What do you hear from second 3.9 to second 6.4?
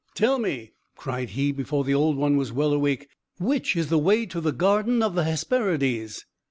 way to the garden of the Hesperides?"